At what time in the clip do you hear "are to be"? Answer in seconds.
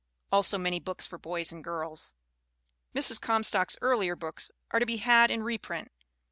4.71-4.97